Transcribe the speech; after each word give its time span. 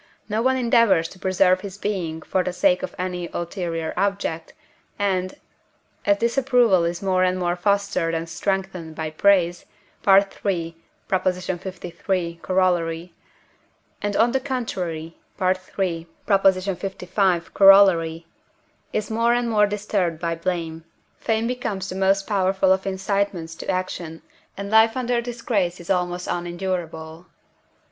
no 0.27 0.41
one 0.41 0.57
endeavours 0.57 1.07
to 1.07 1.19
preserve 1.19 1.61
his 1.61 1.77
being 1.77 2.23
for 2.23 2.43
the 2.43 2.51
sake 2.51 2.81
of 2.81 2.95
any 2.97 3.27
ulterior 3.33 3.93
object, 3.95 4.51
and, 4.97 5.35
as 6.07 6.17
this 6.17 6.39
approval 6.39 6.83
is 6.83 7.03
more 7.03 7.23
and 7.23 7.37
more 7.37 7.55
fostered 7.55 8.15
and 8.15 8.27
strengthened 8.27 8.95
by 8.95 9.11
praise 9.11 9.63
(III. 10.07 10.25
liii. 10.43 10.73
Coroll.), 12.41 13.09
and 14.01 14.15
on 14.15 14.31
the 14.31 14.39
contrary 14.39 15.17
(III. 15.39 15.53
lv. 16.27 17.51
Coroll.) 17.53 18.23
is 18.91 19.11
more 19.11 19.33
and 19.35 19.49
more 19.51 19.67
disturbed 19.67 20.19
by 20.19 20.33
blame, 20.33 20.83
fame 21.19 21.45
becomes 21.45 21.89
the 21.89 21.95
most 21.95 22.25
powerful 22.25 22.73
of 22.73 22.87
incitements 22.87 23.53
to 23.53 23.69
action, 23.69 24.23
and 24.57 24.71
life 24.71 24.97
under 24.97 25.21
disgrace 25.21 25.79
is 25.79 25.91
almost 25.91 26.27
unendurable. 26.27 27.27